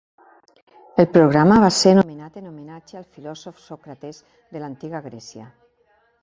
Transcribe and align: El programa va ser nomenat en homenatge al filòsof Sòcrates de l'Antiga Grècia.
El 1.01 1.07
programa 1.17 1.57
va 1.63 1.69
ser 1.79 1.93
nomenat 1.99 2.39
en 2.41 2.47
homenatge 2.53 2.97
al 3.01 3.05
filòsof 3.19 3.61
Sòcrates 3.67 4.23
de 4.57 4.65
l'Antiga 4.65 5.05
Grècia. 5.11 5.47